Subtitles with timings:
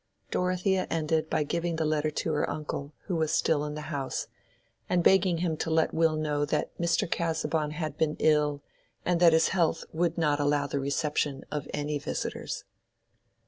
[0.31, 4.25] Dorothea ended by giving the letter to her uncle, who was still in the house,
[4.89, 7.07] and begging him to let Will know that Mr.
[7.07, 8.63] Casaubon had been ill,
[9.05, 12.63] and that his health would not allow the reception of any visitors.